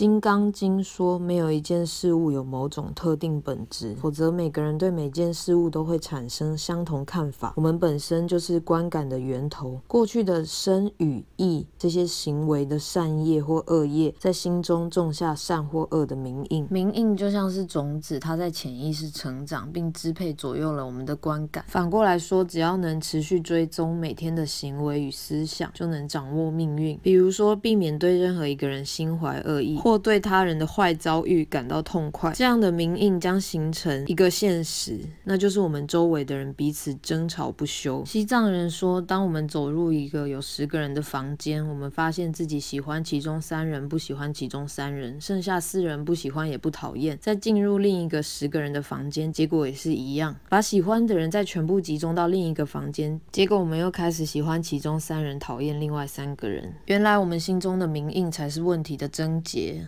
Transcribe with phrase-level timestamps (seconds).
[0.00, 7.52] 金刚经说，没有一件事物有某种特定本质，否则每个人对每件事物都会产生相同看法。
[7.54, 16.66] 我们本身就是观感的源头，过去的身与意这些行为的善业或恶业，在心中种下善或恶的名印。
[16.70, 21.62] 名印就像是种子，它在潜意识成长，并支配左右了我们的观感。
[21.68, 26.98] 反过来说，只要能持续追踪每天的行为与思想，就能掌握命运。
[27.02, 38.04] 比如说，避免对任何一个人心怀恶意，或或对他人的坏遭遇感到痛快，这样的名印将形成一个现实，那就是我们周围的人彼此争吵不休。
[38.06, 47.18] 西藏人说，当我们走入一个有十个人的房间，我们发现自己喜欢其中三人，不喜欢其中三人，剩下四人不喜欢也不讨厌。
[47.20, 50.36] 再进入另一个十个人的房间，结果也是一样。
[50.48, 56.72] 把喜欢的人再全部集中到另一个房间，结果我们又开始喜欢其中三人，讨厌另外三个人。
[56.86, 59.78] 原来我们心中的名印才是问题的症结。